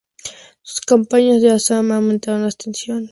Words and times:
Sus 0.63 0.79
campañas 0.81 1.43
en 1.43 1.51
Assam 1.51 1.91
aumentaron 1.91 2.41
las 2.41 2.57
tensiones. 2.57 3.09